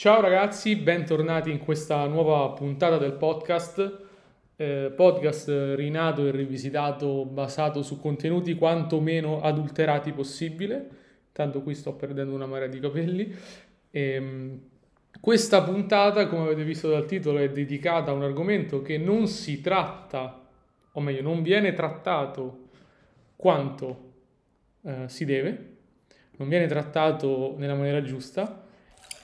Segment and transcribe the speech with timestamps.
[0.00, 3.98] Ciao ragazzi, bentornati in questa nuova puntata del podcast,
[4.56, 10.88] eh, podcast rinato e rivisitato basato su contenuti quanto meno adulterati possibile,
[11.32, 13.30] tanto qui sto perdendo una marea di capelli.
[13.90, 14.60] E, ehm,
[15.20, 19.60] questa puntata, come avete visto dal titolo, è dedicata a un argomento che non si
[19.60, 20.48] tratta,
[20.92, 22.68] o meglio, non viene trattato
[23.36, 24.12] quanto
[24.80, 25.76] eh, si deve,
[26.38, 28.68] non viene trattato nella maniera giusta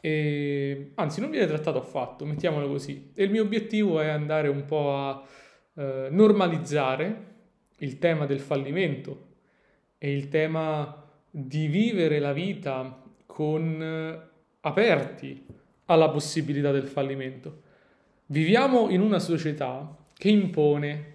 [0.00, 3.10] e, anzi, non viene trattato affatto, mettiamolo così.
[3.14, 5.22] E il mio obiettivo è andare un po' a
[5.74, 7.26] eh, normalizzare
[7.78, 9.26] il tema del fallimento
[9.98, 14.28] e il tema di vivere la vita con eh,
[14.60, 15.46] aperti
[15.86, 17.62] alla possibilità del fallimento.
[18.26, 21.14] Viviamo in una società che impone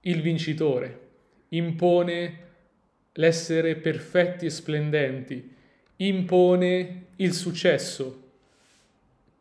[0.00, 1.00] il vincitore,
[1.48, 2.38] impone
[3.14, 5.54] l'essere perfetti e splendenti,
[6.06, 8.20] impone il successo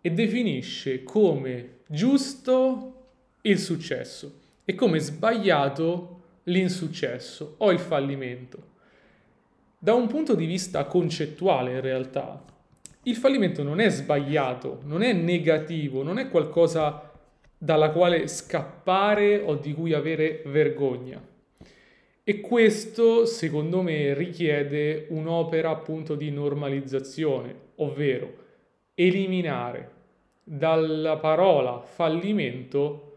[0.02, 2.96] e definisce come giusto
[3.42, 8.70] il successo e come sbagliato l'insuccesso o il fallimento.
[9.78, 12.44] Da un punto di vista concettuale, in realtà,
[13.04, 17.12] il fallimento non è sbagliato, non è negativo, non è qualcosa
[17.58, 21.31] dalla quale scappare o di cui avere vergogna.
[22.32, 28.34] E questo, secondo me, richiede un'opera appunto di normalizzazione, ovvero
[28.96, 29.92] eliminare
[30.42, 33.16] dalla parola fallimento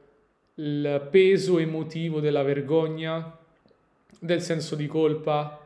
[0.54, 3.38] il peso emotivo della vergogna,
[4.18, 5.60] del senso di colpa,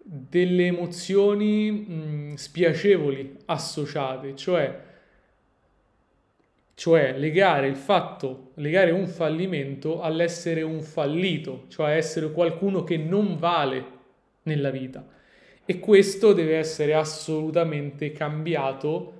[0.00, 4.80] delle emozioni mh, spiacevoli associate, cioè
[6.76, 13.38] cioè legare il fatto, legare un fallimento all'essere un fallito, cioè essere qualcuno che non
[13.38, 13.84] vale
[14.42, 15.02] nella vita.
[15.64, 19.14] E questo deve essere assolutamente cambiato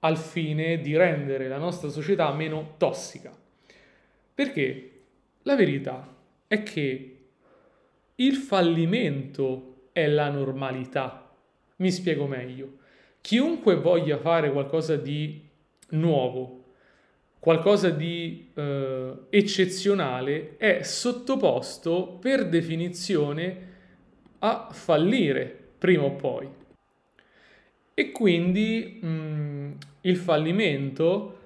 [0.00, 3.30] al fine di rendere la nostra società meno tossica.
[4.34, 4.90] Perché
[5.42, 6.12] la verità
[6.48, 7.18] è che
[8.16, 11.32] il fallimento è la normalità.
[11.76, 12.78] Mi spiego meglio.
[13.20, 15.46] Chiunque voglia fare qualcosa di
[15.90, 16.59] nuovo,
[17.40, 23.68] qualcosa di eh, eccezionale è sottoposto per definizione
[24.40, 26.48] a fallire prima o poi.
[27.94, 29.70] E quindi mh, mm,
[30.02, 31.38] il fallimento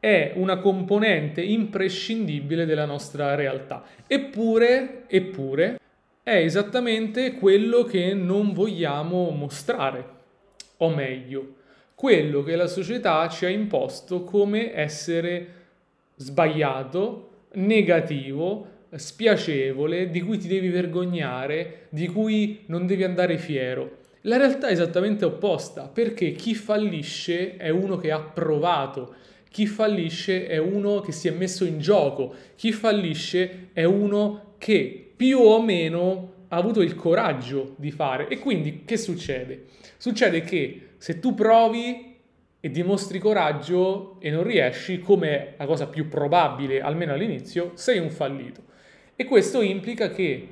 [0.00, 3.84] è una componente imprescindibile della nostra realtà.
[4.06, 5.78] Eppure, eppure,
[6.22, 10.16] è esattamente quello che non vogliamo mostrare,
[10.78, 11.54] o meglio,
[11.98, 15.46] quello che la società ci ha imposto come essere
[16.14, 23.96] sbagliato, negativo, spiacevole, di cui ti devi vergognare, di cui non devi andare fiero.
[24.20, 29.16] La realtà è esattamente opposta, perché chi fallisce è uno che ha provato,
[29.50, 35.10] chi fallisce è uno che si è messo in gioco, chi fallisce è uno che
[35.16, 38.28] più o meno ha avuto il coraggio di fare.
[38.28, 39.64] E quindi che succede?
[39.96, 42.16] Succede che se tu provi
[42.60, 48.10] e dimostri coraggio e non riesci, come la cosa più probabile, almeno all'inizio, sei un
[48.10, 48.62] fallito.
[49.14, 50.48] E questo implica che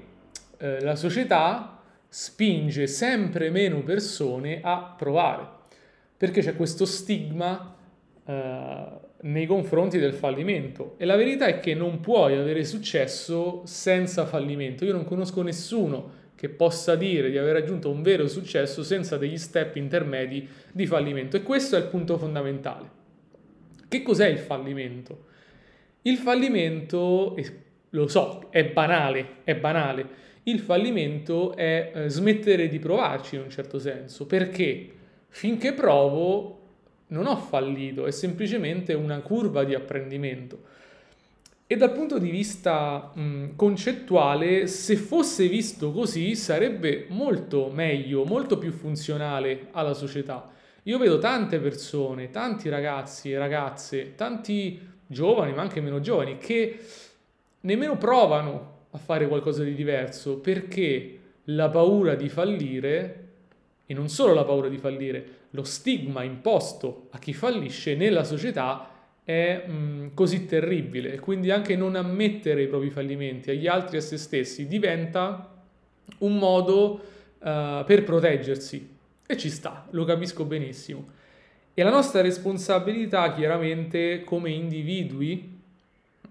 [0.59, 5.49] eh, la società spinge sempre meno persone a provare,
[6.17, 7.77] perché c'è questo stigma
[8.25, 8.85] eh,
[9.23, 10.95] nei confronti del fallimento.
[10.99, 14.85] E la verità è che non puoi avere successo senza fallimento.
[14.85, 19.39] Io non conosco nessuno che possa dire di aver raggiunto un vero successo senza degli
[19.39, 21.37] step intermedi di fallimento.
[21.37, 22.89] E questo è il punto fondamentale.
[23.89, 25.25] Che cos'è il fallimento?
[26.03, 27.35] Il fallimento,
[27.91, 30.25] lo so, è banale, è banale.
[30.45, 34.89] Il fallimento è eh, smettere di provarci in un certo senso, perché
[35.29, 36.61] finché provo
[37.09, 40.75] non ho fallito, è semplicemente una curva di apprendimento.
[41.69, 48.57] E dal punto di vista mh, concettuale, se fosse visto così, sarebbe molto meglio, molto
[48.57, 50.49] più funzionale alla società.
[50.85, 56.79] Io vedo tante persone, tanti ragazzi e ragazze, tanti giovani, ma anche meno giovani, che
[57.63, 63.29] nemmeno provano a fare qualcosa di diverso perché la paura di fallire,
[63.87, 68.89] e non solo la paura di fallire, lo stigma imposto a chi fallisce nella società
[69.27, 71.19] è mh, mm, così terribile.
[71.19, 75.53] Quindi anche non ammettere i propri fallimenti agli altri e a se stessi diventa
[76.19, 77.01] un modo
[77.39, 78.95] uh, per proteggersi.
[79.27, 81.09] E ci sta, lo capisco benissimo.
[81.75, 85.59] E la nostra responsabilità, chiaramente, come individui,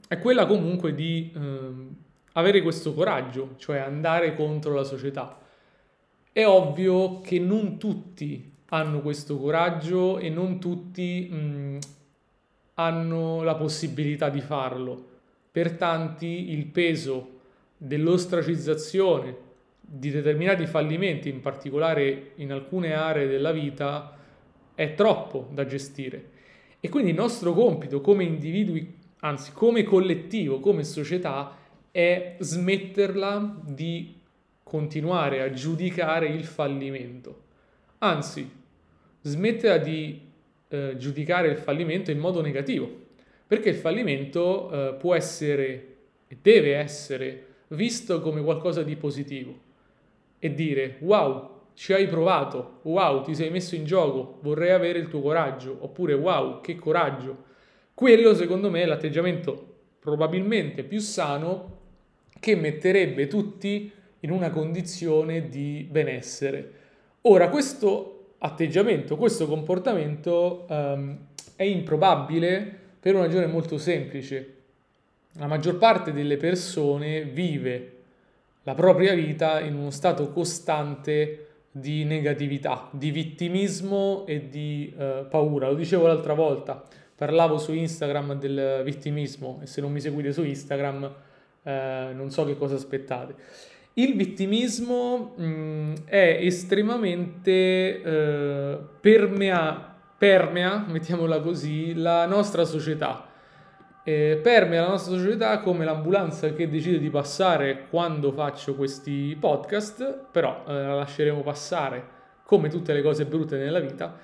[0.07, 1.94] è quella comunque di uh,
[2.31, 5.38] avere questo coraggio, cioè andare contro la società.
[6.31, 11.77] È ovvio che non tutti hanno questo coraggio e non tutti mh,
[12.75, 15.13] hanno la possibilità di farlo.
[15.51, 17.39] Per tanti il peso
[17.77, 19.44] dell'ostracizzazione
[19.80, 24.18] di determinati fallimenti, in particolare in alcune aree della vita,
[24.74, 26.31] è troppo da gestire.
[26.80, 31.57] E quindi il nostro compito come individui, anzi come collettivo, come società,
[31.92, 34.19] è smetterla di
[34.62, 37.44] continuare a giudicare il fallimento.
[38.00, 38.51] Anzi,
[39.21, 40.19] smetterla di
[40.68, 42.90] eh, giudicare il fallimento in modo negativo,
[43.48, 45.94] perché il fallimento eh, può essere
[46.28, 49.54] e deve essere visto come qualcosa di positivo
[50.40, 55.10] e dire wow, ci hai provato, wow, ti sei messo in gioco, vorrei avere il
[55.10, 57.44] tuo coraggio, oppure wow, che coraggio.
[57.94, 61.74] Quello secondo me è l'atteggiamento probabilmente più sano
[62.40, 63.92] che metterebbe tutti
[64.22, 66.72] in una condizione di benessere.
[67.22, 68.15] Ora, questo
[68.45, 71.18] atteggiamento, questo comportamento um,
[71.56, 74.53] è improbabile per una ragione molto semplice.
[75.33, 77.92] La maggior parte delle persone vive
[78.63, 85.68] la propria vita in uno stato costante di negatività, di vittimismo e di uh, paura.
[85.68, 86.81] Lo dicevo l'altra volta,
[87.15, 91.13] parlavo su Instagram del vittimismo e se non mi seguite su Instagram
[91.68, 93.36] eh, non so che cosa aspettate.
[93.97, 103.30] Il vittimismo mh, mm, è estremamente eh, permea, permea, mettiamola così, la nostra società.
[104.03, 110.25] Eh, permea la nostra società come l'ambulanza che decide di passare quando faccio questi podcast,
[110.30, 112.13] però eh, la lasceremo passare
[112.44, 114.18] come tutte le cose brutte nella vita.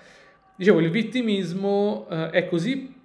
[0.53, 3.00] Dicevo, il vittimismo eh, è così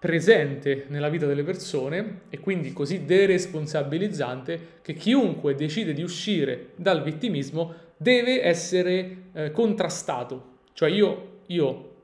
[0.00, 7.02] presente nella vita delle persone e quindi così deresponsabilizzante che chiunque decide di uscire dal
[7.02, 10.58] vittimismo deve essere eh, contrastato.
[10.72, 11.94] Cioè io, io,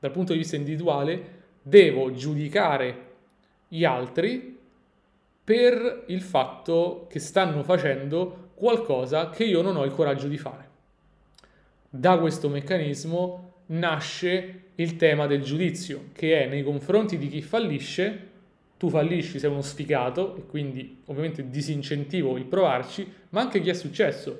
[0.00, 3.04] dal punto di vista individuale, devo giudicare
[3.68, 4.58] gli altri
[5.44, 10.68] per il fatto che stanno facendo qualcosa che io non ho il coraggio di fare.
[11.88, 18.34] Da questo meccanismo nasce il tema del giudizio, che è nei confronti di chi fallisce,
[18.76, 23.74] tu fallisci, sei uno sfigato e quindi ovviamente disincentivo il provarci, ma anche chi è
[23.74, 24.38] successo.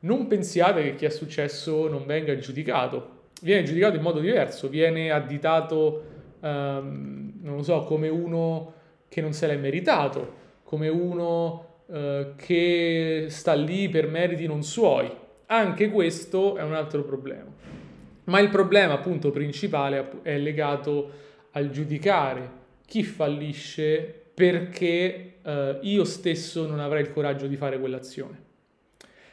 [0.00, 5.10] Non pensiate che chi è successo non venga giudicato, viene giudicato in modo diverso, viene
[5.10, 6.04] additato,
[6.40, 8.74] um, non lo so, come uno
[9.08, 15.10] che non se l'è meritato, come uno uh, che sta lì per meriti non suoi.
[15.46, 17.69] Anche questo è un altro problema.
[18.30, 21.10] Ma il problema appunto principale è legato
[21.50, 28.48] al giudicare chi fallisce perché eh, io stesso non avrei il coraggio di fare quell'azione.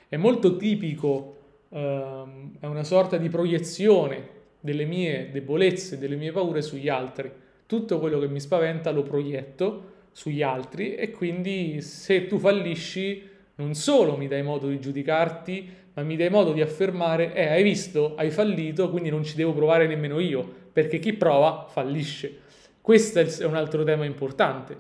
[0.10, 1.36] È molto tipico,
[1.70, 2.24] eh,
[2.60, 7.32] è una sorta di proiezione delle mie debolezze, delle mie paure sugli altri.
[7.68, 13.74] Tutto quello che mi spaventa lo proietto sugli altri e quindi se tu fallisci non
[13.74, 18.16] solo mi dai modo di giudicarti, ma mi dai modo di affermare, eh, hai visto,
[18.16, 22.40] hai fallito, quindi non ci devo provare nemmeno io, perché chi prova fallisce.
[22.82, 24.78] Questo è un altro tema importante.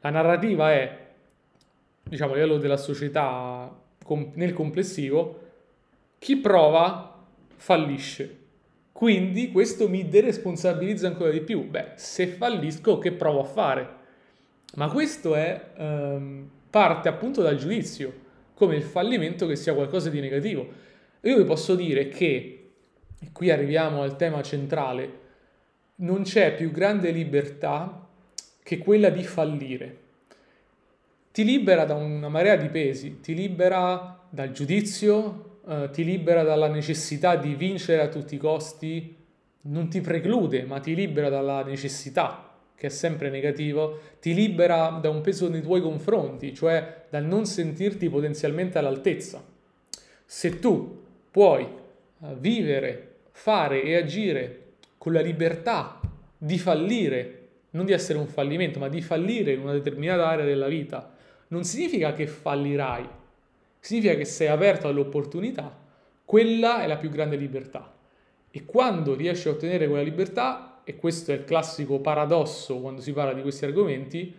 [0.00, 1.06] La narrativa è,
[2.02, 3.74] diciamo, a livello della società
[4.34, 5.40] nel complessivo,
[6.18, 7.24] chi prova
[7.56, 8.36] fallisce.
[8.92, 11.68] Quindi questo mi deresponsabilizza ancora di più.
[11.68, 13.96] Beh, se fallisco, che provo a fare?
[14.74, 20.20] Ma questo è um, parte appunto dal giudizio come il fallimento che sia qualcosa di
[20.20, 20.68] negativo.
[21.22, 22.70] Io vi posso dire che,
[23.18, 25.26] e qui arriviamo al tema centrale,
[25.96, 28.06] non c'è più grande libertà
[28.62, 29.96] che quella di fallire.
[31.30, 36.68] Ti libera da una marea di pesi, ti libera dal giudizio, eh, ti libera dalla
[36.68, 39.16] necessità di vincere a tutti i costi,
[39.62, 42.47] non ti preclude, ma ti libera dalla necessità
[42.78, 47.44] che è sempre negativo, ti libera da un peso nei tuoi confronti, cioè dal non
[47.44, 49.44] sentirti potenzialmente all'altezza.
[50.24, 54.62] Se tu puoi eh, vivere, fare e agire
[54.96, 56.00] con la libertà
[56.38, 60.68] di fallire, non di essere un fallimento, ma di fallire in una determinata area della
[60.68, 61.12] vita,
[61.48, 63.08] non significa che fallirai,
[63.80, 65.76] significa che sei aperto all'opportunità,
[66.24, 67.92] quella è la più grande libertà.
[68.52, 73.12] E quando riesci a ottenere quella libertà, e questo è il classico paradosso quando si
[73.12, 74.34] parla di questi argomenti,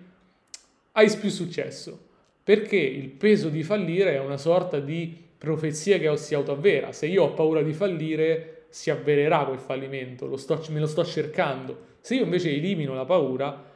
[0.94, 2.08] hai più successo.
[2.44, 6.92] Perché il peso di fallire è una sorta di profezia che si autoavvera.
[6.92, 11.06] Se io ho paura di fallire, si avvererà quel fallimento, lo sto, me lo sto
[11.06, 11.86] cercando.
[12.00, 13.72] Se io invece elimino la paura,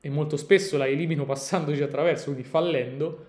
[0.00, 3.26] e molto spesso la elimino passandoci attraverso, quindi fallendo,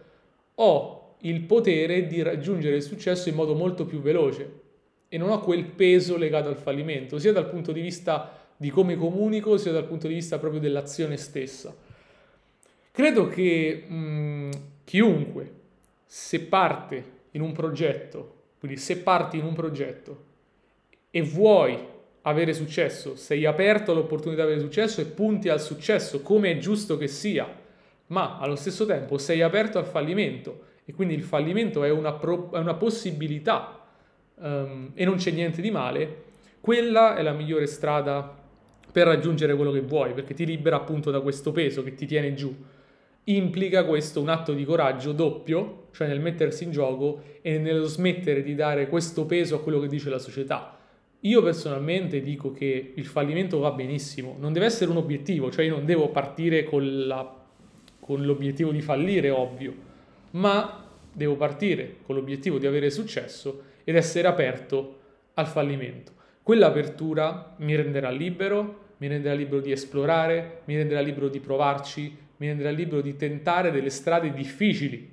[0.56, 4.66] ho il potere di raggiungere il successo in modo molto più veloce.
[5.10, 8.96] e non ho quel peso legato al fallimento, sia dal punto di vista di come
[8.96, 11.76] comunico, sia dal punto di vista proprio dell'azione stessa.
[12.92, 14.52] Credo che mh, mm,
[14.84, 15.52] chiunque,
[16.06, 20.24] se parte in un progetto, quindi se parti in un progetto
[21.12, 21.78] e vuoi
[22.24, 26.98] avere successo, sei aperto all'opportunità di avere successo e punti al successo come è giusto
[26.98, 27.48] che sia,
[28.08, 32.52] ma allo stesso tempo sei aperto al fallimento e quindi il fallimento è una, pro-
[32.52, 33.86] è una possibilità
[34.36, 36.24] um, e non c'è niente di male,
[36.60, 38.36] quella è la migliore strada
[38.98, 42.34] per raggiungere quello che vuoi, perché ti libera appunto da questo peso che ti tiene
[42.34, 42.52] giù.
[43.26, 48.42] Implica questo un atto di coraggio doppio, cioè nel mettersi in gioco e nello smettere
[48.42, 50.76] di dare questo peso a quello che dice la società.
[51.20, 55.76] Io personalmente dico che il fallimento va benissimo, non deve essere un obiettivo, cioè io
[55.76, 57.36] non devo partire con, la,
[58.00, 59.76] con l'obiettivo di fallire, ovvio,
[60.32, 64.98] ma devo partire con l'obiettivo di avere successo ed essere aperto
[65.36, 66.14] al fallimento.
[66.42, 72.48] Quell'apertura mi renderà libero, mi renderà libero di esplorare, mi renderà libero di provarci, mi
[72.48, 75.12] renderà libero di tentare delle strade difficili,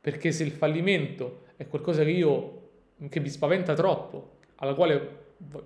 [0.00, 2.60] perché se il fallimento è qualcosa che io
[3.08, 4.38] che mi spaventa troppo,
[4.74, 5.08] quale,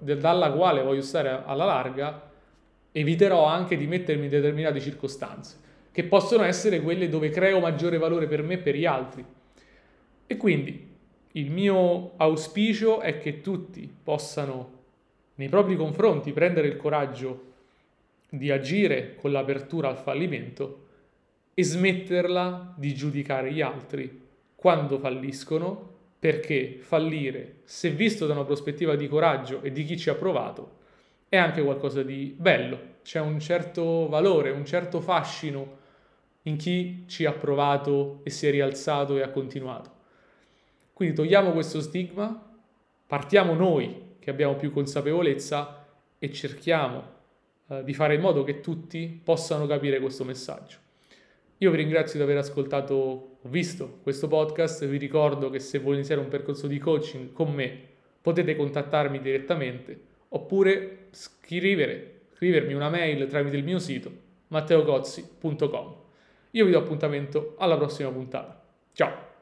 [0.00, 2.30] dalla quale voglio stare alla larga,
[2.92, 5.56] eviterò anche di mettermi in determinate circostanze,
[5.92, 9.24] che possono essere quelle dove creo maggiore valore per me e per gli altri.
[10.26, 10.94] E quindi
[11.32, 14.72] il mio auspicio è che tutti possano
[15.34, 17.54] nei propri confronti prendere il coraggio
[18.28, 20.84] di agire con l'apertura al fallimento
[21.54, 28.96] e smetterla di giudicare gli altri quando falliscono, perché fallire, se visto da una prospettiva
[28.96, 30.78] di coraggio e di chi ci ha provato,
[31.28, 35.78] è anche qualcosa di bello, c'è un certo valore, un certo fascino
[36.42, 39.90] in chi ci ha provato e si è rialzato e ha continuato.
[40.92, 42.54] Quindi togliamo questo stigma,
[43.06, 45.86] partiamo noi che abbiamo più consapevolezza
[46.18, 47.14] e cerchiamo
[47.68, 50.78] eh, di fare in modo che tutti possano capire questo messaggio.
[51.58, 55.96] Io vi ringrazio di aver ascoltato o visto questo podcast, vi ricordo che se volete
[55.96, 57.78] iniziare un percorso di coaching con me
[58.20, 65.94] potete contattarmi direttamente oppure scrivere, scrivermi una mail tramite il mio sito matteocozzi.com.
[66.52, 68.62] Io vi do appuntamento alla prossima puntata.
[68.92, 69.25] Ciao!